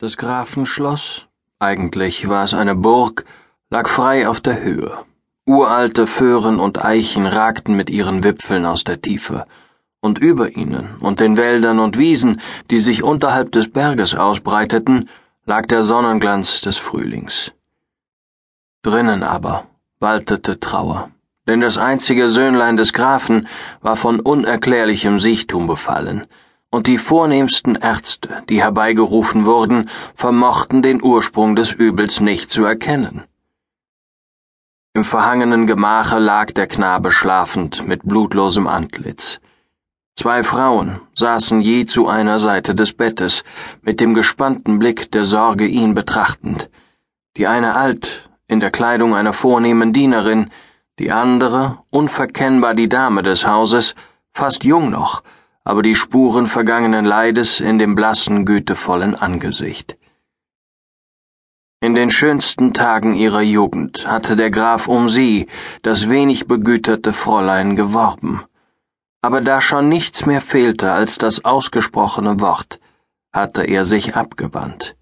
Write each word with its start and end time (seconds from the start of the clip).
Das 0.00 0.16
Grafenschloss, 0.16 1.26
eigentlich 1.58 2.26
war 2.26 2.42
es 2.44 2.54
eine 2.54 2.74
Burg, 2.74 3.26
lag 3.68 3.86
frei 3.86 4.26
auf 4.26 4.40
der 4.40 4.62
Höhe. 4.62 4.96
Uralte 5.44 6.06
Föhren 6.06 6.58
und 6.58 6.82
Eichen 6.82 7.26
ragten 7.26 7.76
mit 7.76 7.90
ihren 7.90 8.24
Wipfeln 8.24 8.64
aus 8.64 8.82
der 8.82 9.02
Tiefe, 9.02 9.44
und 10.00 10.18
über 10.18 10.56
ihnen 10.56 10.96
und 11.00 11.20
den 11.20 11.36
Wäldern 11.36 11.78
und 11.78 11.98
Wiesen, 11.98 12.40
die 12.70 12.80
sich 12.80 13.02
unterhalb 13.02 13.52
des 13.52 13.70
Berges 13.70 14.14
ausbreiteten, 14.14 15.10
lag 15.44 15.66
der 15.66 15.82
Sonnenglanz 15.82 16.62
des 16.62 16.78
Frühlings. 16.78 17.52
Drinnen 18.80 19.22
aber 19.22 19.66
waltete 19.98 20.60
Trauer, 20.60 21.10
denn 21.46 21.60
das 21.60 21.76
einzige 21.76 22.30
Söhnlein 22.30 22.78
des 22.78 22.94
Grafen 22.94 23.48
war 23.82 23.96
von 23.96 24.18
unerklärlichem 24.18 25.18
Siechtum 25.18 25.66
befallen, 25.66 26.26
und 26.70 26.86
die 26.86 26.98
vornehmsten 26.98 27.74
Ärzte, 27.74 28.42
die 28.48 28.62
herbeigerufen 28.62 29.44
wurden, 29.44 29.88
vermochten 30.14 30.82
den 30.82 31.02
Ursprung 31.02 31.56
des 31.56 31.72
Übels 31.72 32.20
nicht 32.20 32.50
zu 32.50 32.64
erkennen. 32.64 33.24
Im 34.92 35.04
verhangenen 35.04 35.66
Gemache 35.66 36.18
lag 36.18 36.52
der 36.52 36.66
Knabe 36.66 37.12
schlafend 37.12 37.86
mit 37.86 38.02
blutlosem 38.04 38.66
Antlitz. 38.66 39.40
Zwei 40.16 40.42
Frauen 40.42 41.00
saßen 41.14 41.60
je 41.60 41.86
zu 41.86 42.08
einer 42.08 42.38
Seite 42.38 42.74
des 42.74 42.92
Bettes, 42.92 43.44
mit 43.82 44.00
dem 44.00 44.14
gespannten 44.14 44.78
Blick 44.78 45.10
der 45.12 45.24
Sorge 45.24 45.66
ihn 45.66 45.94
betrachtend. 45.94 46.70
Die 47.36 47.46
eine 47.46 47.76
alt, 47.76 48.28
in 48.48 48.60
der 48.60 48.70
Kleidung 48.70 49.14
einer 49.14 49.32
vornehmen 49.32 49.92
Dienerin, 49.92 50.50
die 50.98 51.12
andere, 51.12 51.78
unverkennbar 51.90 52.74
die 52.74 52.88
Dame 52.88 53.22
des 53.22 53.46
Hauses, 53.46 53.94
fast 54.32 54.64
jung 54.64 54.90
noch, 54.90 55.22
aber 55.70 55.82
die 55.82 55.94
Spuren 55.94 56.48
vergangenen 56.48 57.04
Leides 57.04 57.60
in 57.60 57.78
dem 57.78 57.94
blassen, 57.94 58.44
gütevollen 58.44 59.14
Angesicht. 59.14 59.96
In 61.80 61.94
den 61.94 62.10
schönsten 62.10 62.74
Tagen 62.74 63.14
ihrer 63.14 63.42
Jugend 63.42 64.04
hatte 64.08 64.34
der 64.34 64.50
Graf 64.50 64.88
um 64.88 65.08
sie, 65.08 65.46
das 65.82 66.10
wenig 66.10 66.48
begüterte 66.48 67.12
Fräulein, 67.12 67.76
geworben. 67.76 68.42
Aber 69.22 69.40
da 69.42 69.60
schon 69.60 69.88
nichts 69.88 70.26
mehr 70.26 70.40
fehlte 70.40 70.90
als 70.90 71.18
das 71.18 71.44
ausgesprochene 71.44 72.40
Wort, 72.40 72.80
hatte 73.32 73.62
er 73.62 73.84
sich 73.84 74.16
abgewandt. 74.16 74.96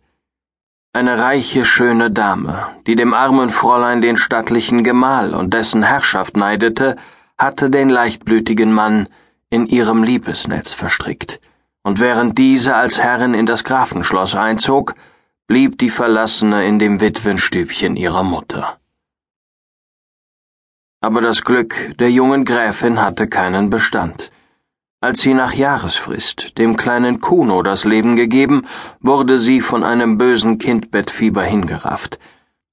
Eine 0.92 1.18
reiche, 1.18 1.64
schöne 1.64 2.10
Dame, 2.10 2.66
die 2.86 2.94
dem 2.94 3.14
armen 3.14 3.48
Fräulein 3.48 4.02
den 4.02 4.18
stattlichen 4.18 4.84
Gemahl 4.84 5.32
und 5.32 5.54
dessen 5.54 5.82
Herrschaft 5.82 6.36
neidete, 6.36 6.96
hatte 7.38 7.70
den 7.70 7.88
leichtblütigen 7.88 8.70
Mann, 8.70 9.08
in 9.50 9.66
ihrem 9.66 10.02
Liebesnetz 10.02 10.72
verstrickt, 10.72 11.40
und 11.82 12.00
während 12.00 12.36
diese 12.38 12.74
als 12.74 12.98
Herrin 12.98 13.34
in 13.34 13.46
das 13.46 13.64
Grafenschloss 13.64 14.34
einzog, 14.34 14.94
blieb 15.46 15.78
die 15.78 15.88
Verlassene 15.88 16.66
in 16.66 16.78
dem 16.78 17.00
Witwenstübchen 17.00 17.96
ihrer 17.96 18.22
Mutter. 18.22 18.78
Aber 21.00 21.20
das 21.20 21.42
Glück 21.42 21.96
der 21.98 22.10
jungen 22.10 22.44
Gräfin 22.44 23.00
hatte 23.00 23.28
keinen 23.28 23.70
Bestand. 23.70 24.30
Als 25.00 25.20
sie 25.20 25.32
nach 25.32 25.52
Jahresfrist 25.54 26.58
dem 26.58 26.76
kleinen 26.76 27.20
Kuno 27.20 27.62
das 27.62 27.84
Leben 27.84 28.16
gegeben, 28.16 28.66
wurde 29.00 29.38
sie 29.38 29.60
von 29.60 29.84
einem 29.84 30.18
bösen 30.18 30.58
Kindbettfieber 30.58 31.44
hingerafft. 31.44 32.18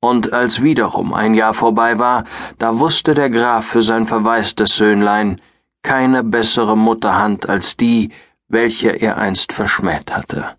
Und 0.02 0.34
als 0.34 0.64
wiederum 0.64 1.14
ein 1.14 1.36
Jahr 1.36 1.54
vorbei 1.54 2.00
war, 2.00 2.24
da 2.58 2.80
wusste 2.80 3.14
der 3.14 3.30
Graf 3.30 3.68
für 3.68 3.84
sein 3.84 4.08
verwaistes 4.08 4.76
Söhnlein, 4.76 5.40
keine 5.86 6.24
bessere 6.24 6.76
Mutterhand 6.76 7.48
als 7.48 7.78
die, 7.78 8.10
welche 8.48 8.90
er 8.90 9.18
einst 9.18 9.54
verschmäht 9.54 10.12
hatte. 10.12 10.58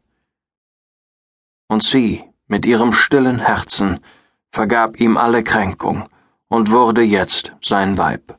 Und 1.68 1.83
sie, 1.83 2.22
mit 2.46 2.64
ihrem 2.64 2.92
stillen 2.92 3.41
Herzen, 3.41 3.98
vergab 4.52 5.00
ihm 5.00 5.16
alle 5.16 5.42
Kränkung 5.42 6.08
und 6.46 6.70
wurde 6.70 7.02
jetzt 7.02 7.52
sein 7.60 7.98
Weib. 7.98 8.38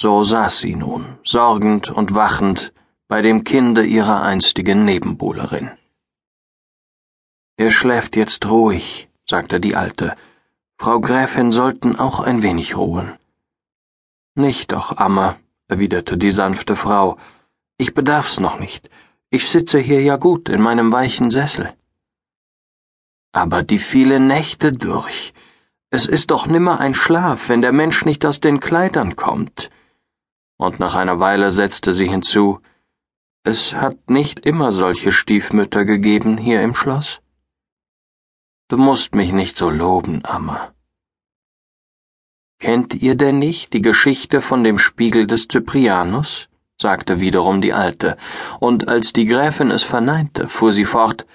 So 0.00 0.22
saß 0.22 0.60
sie 0.60 0.76
nun, 0.76 1.18
sorgend 1.24 1.90
und 1.90 2.14
wachend, 2.14 2.72
bei 3.08 3.20
dem 3.20 3.42
Kinde 3.42 3.84
ihrer 3.84 4.22
einstigen 4.22 4.84
Nebenbuhlerin. 4.84 5.72
Er 7.56 7.70
schläft 7.70 8.14
jetzt 8.14 8.46
ruhig, 8.46 9.08
sagte 9.28 9.58
die 9.58 9.74
Alte. 9.74 10.14
Frau 10.78 11.00
Gräfin 11.00 11.50
sollten 11.50 11.98
auch 11.98 12.20
ein 12.20 12.42
wenig 12.42 12.76
ruhen. 12.76 13.18
Nicht 14.38 14.72
doch, 14.72 14.98
Amme, 14.98 15.36
erwiderte 15.66 16.18
die 16.18 16.30
sanfte 16.30 16.76
Frau. 16.76 17.16
Ich 17.78 17.94
bedarf's 17.94 18.38
noch 18.38 18.58
nicht. 18.58 18.90
Ich 19.30 19.48
sitze 19.48 19.78
hier 19.78 20.02
ja 20.02 20.16
gut 20.16 20.50
in 20.50 20.60
meinem 20.60 20.92
weichen 20.92 21.30
Sessel. 21.30 21.72
Aber 23.32 23.62
die 23.62 23.78
vielen 23.78 24.26
Nächte 24.26 24.74
durch. 24.74 25.32
Es 25.88 26.04
ist 26.04 26.30
doch 26.30 26.46
nimmer 26.46 26.80
ein 26.80 26.94
Schlaf, 26.94 27.48
wenn 27.48 27.62
der 27.62 27.72
Mensch 27.72 28.04
nicht 28.04 28.26
aus 28.26 28.38
den 28.38 28.60
Kleidern 28.60 29.16
kommt. 29.16 29.70
Und 30.58 30.80
nach 30.80 30.94
einer 30.96 31.18
Weile 31.18 31.50
setzte 31.50 31.94
sie 31.94 32.08
hinzu, 32.08 32.60
es 33.42 33.72
hat 33.74 34.10
nicht 34.10 34.44
immer 34.44 34.70
solche 34.70 35.12
Stiefmütter 35.12 35.86
gegeben 35.86 36.36
hier 36.36 36.62
im 36.62 36.74
Schloss. 36.74 37.20
Du 38.68 38.76
musst 38.76 39.14
mich 39.14 39.32
nicht 39.32 39.56
so 39.56 39.70
loben, 39.70 40.24
Amme. 40.26 40.75
Kennt 42.66 42.94
ihr 42.94 43.14
denn 43.14 43.38
nicht 43.38 43.74
die 43.74 43.80
Geschichte 43.80 44.42
von 44.42 44.64
dem 44.64 44.78
Spiegel 44.78 45.28
des 45.28 45.46
Cyprianus? 45.46 46.48
sagte 46.82 47.20
wiederum 47.20 47.60
die 47.60 47.72
Alte, 47.72 48.16
und 48.58 48.88
als 48.88 49.12
die 49.12 49.24
Gräfin 49.24 49.70
es 49.70 49.84
verneinte, 49.84 50.48
fuhr 50.48 50.72
sie 50.72 50.84
fort 50.84 51.26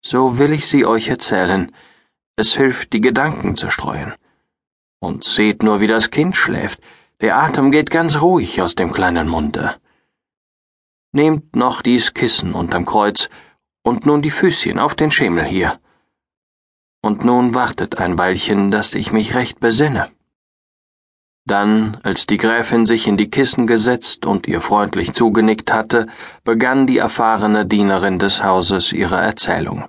So 0.00 0.38
will 0.38 0.54
ich 0.54 0.64
sie 0.64 0.86
euch 0.86 1.08
erzählen, 1.08 1.70
es 2.36 2.54
hilft, 2.54 2.94
die 2.94 3.02
Gedanken 3.02 3.58
zerstreuen. 3.58 4.14
Und 5.00 5.24
seht 5.24 5.62
nur, 5.62 5.82
wie 5.82 5.86
das 5.86 6.10
Kind 6.10 6.34
schläft, 6.34 6.80
der 7.20 7.36
Atem 7.36 7.70
geht 7.70 7.90
ganz 7.90 8.18
ruhig 8.18 8.62
aus 8.62 8.74
dem 8.74 8.90
kleinen 8.90 9.28
Munde. 9.28 9.76
Nehmt 11.12 11.56
noch 11.56 11.82
dies 11.82 12.14
Kissen 12.14 12.54
unterm 12.54 12.86
Kreuz 12.86 13.28
und 13.82 14.06
nun 14.06 14.22
die 14.22 14.30
Füßchen 14.30 14.78
auf 14.78 14.94
den 14.94 15.10
Schemel 15.10 15.44
hier. 15.44 15.78
Und 17.02 17.22
nun 17.22 17.54
wartet 17.54 17.98
ein 17.98 18.16
Weilchen, 18.16 18.70
dass 18.70 18.94
ich 18.94 19.12
mich 19.12 19.34
recht 19.34 19.60
besinne. 19.60 20.10
Dann, 21.44 21.98
als 22.04 22.26
die 22.26 22.36
Gräfin 22.36 22.86
sich 22.86 23.08
in 23.08 23.16
die 23.16 23.28
Kissen 23.28 23.66
gesetzt 23.66 24.26
und 24.26 24.46
ihr 24.46 24.60
freundlich 24.60 25.12
zugenickt 25.12 25.72
hatte, 25.72 26.06
begann 26.44 26.86
die 26.86 26.98
erfahrene 26.98 27.66
Dienerin 27.66 28.20
des 28.20 28.44
Hauses 28.44 28.92
ihre 28.92 29.16
Erzählung. 29.16 29.88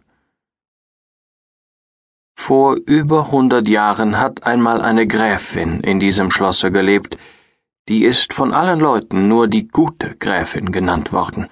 Vor 2.35 2.77
über 2.87 3.31
hundert 3.31 3.67
Jahren 3.67 4.19
hat 4.19 4.43
einmal 4.43 4.81
eine 4.81 5.05
Gräfin 5.05 5.81
in 5.81 5.99
diesem 5.99 6.31
Schlosse 6.31 6.71
gelebt, 6.71 7.17
die 7.87 8.03
ist 8.03 8.33
von 8.33 8.53
allen 8.53 8.79
Leuten 8.79 9.27
nur 9.27 9.47
die 9.47 9.67
gute 9.67 10.15
Gräfin 10.15 10.71
genannt 10.71 11.13
worden. 11.13 11.49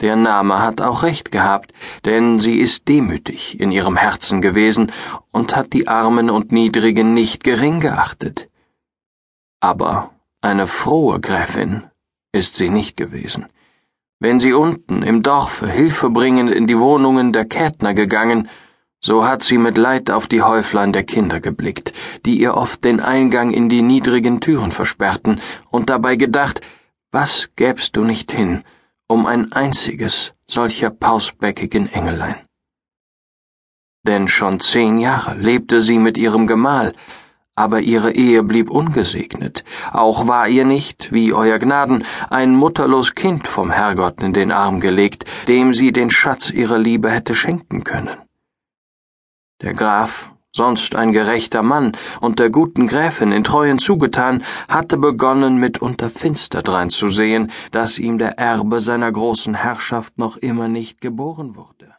Der 0.00 0.16
Name 0.16 0.60
hat 0.60 0.80
auch 0.80 1.04
recht 1.04 1.30
gehabt, 1.30 1.72
denn 2.04 2.40
sie 2.40 2.58
ist 2.58 2.88
demütig 2.88 3.58
in 3.58 3.72
ihrem 3.72 3.96
Herzen 3.96 4.42
gewesen 4.42 4.92
und 5.30 5.56
hat 5.56 5.72
die 5.72 5.88
Armen 5.88 6.28
und 6.28 6.52
Niedrigen 6.52 7.14
nicht 7.14 7.44
gering 7.44 7.80
geachtet. 7.80 8.48
Aber 9.62 10.10
eine 10.40 10.66
frohe 10.66 11.20
Gräfin 11.20 11.84
ist 12.32 12.56
sie 12.56 12.68
nicht 12.68 12.96
gewesen. 12.96 13.46
Wenn 14.18 14.40
sie 14.40 14.54
unten 14.54 15.04
im 15.04 15.22
Dorfe 15.22 15.68
Hilfe 15.68 16.10
bringend 16.10 16.50
in 16.50 16.66
die 16.66 16.80
Wohnungen 16.80 17.32
der 17.32 17.44
Kätner 17.44 17.94
gegangen, 17.94 18.48
so 18.98 19.24
hat 19.24 19.44
sie 19.44 19.58
mit 19.58 19.78
Leid 19.78 20.10
auf 20.10 20.26
die 20.26 20.42
Häuflein 20.42 20.92
der 20.92 21.04
Kinder 21.04 21.38
geblickt, 21.38 21.92
die 22.26 22.40
ihr 22.40 22.56
oft 22.56 22.84
den 22.84 22.98
Eingang 22.98 23.52
in 23.52 23.68
die 23.68 23.82
niedrigen 23.82 24.40
Türen 24.40 24.72
versperrten, 24.72 25.40
und 25.70 25.90
dabei 25.90 26.16
gedacht, 26.16 26.60
was 27.12 27.48
gäbst 27.54 27.96
du 27.96 28.02
nicht 28.02 28.32
hin, 28.32 28.64
um 29.06 29.26
ein 29.26 29.52
einziges 29.52 30.32
solcher 30.48 30.90
pausbäckigen 30.90 31.92
Engelein. 31.92 32.34
Denn 34.04 34.26
schon 34.26 34.58
zehn 34.58 34.98
Jahre 34.98 35.36
lebte 35.36 35.80
sie 35.80 36.00
mit 36.00 36.18
ihrem 36.18 36.48
Gemahl, 36.48 36.94
aber 37.54 37.80
ihre 37.80 38.12
Ehe 38.12 38.42
blieb 38.42 38.70
ungesegnet, 38.70 39.64
auch 39.92 40.26
war 40.26 40.48
ihr 40.48 40.64
nicht, 40.64 41.12
wie 41.12 41.32
Euer 41.34 41.58
Gnaden, 41.58 42.04
ein 42.30 42.54
mutterlos 42.54 43.14
Kind 43.14 43.46
vom 43.46 43.70
Herrgott 43.70 44.22
in 44.22 44.32
den 44.32 44.52
Arm 44.52 44.80
gelegt, 44.80 45.24
dem 45.48 45.74
sie 45.74 45.92
den 45.92 46.10
Schatz 46.10 46.50
ihrer 46.50 46.78
Liebe 46.78 47.10
hätte 47.10 47.34
schenken 47.34 47.84
können. 47.84 48.18
Der 49.60 49.74
Graf, 49.74 50.30
sonst 50.54 50.94
ein 50.94 51.12
gerechter 51.12 51.62
Mann 51.62 51.92
und 52.20 52.38
der 52.38 52.50
guten 52.50 52.86
Gräfin 52.86 53.32
in 53.32 53.44
Treuen 53.44 53.78
zugetan, 53.78 54.42
hatte 54.68 54.96
begonnen 54.96 55.56
mitunter 55.56 56.10
finster 56.10 56.62
dreinzusehen, 56.62 57.50
dass 57.70 57.98
ihm 57.98 58.18
der 58.18 58.38
Erbe 58.38 58.80
seiner 58.80 59.12
großen 59.12 59.54
Herrschaft 59.54 60.18
noch 60.18 60.36
immer 60.36 60.68
nicht 60.68 61.00
geboren 61.00 61.54
wurde. 61.54 61.94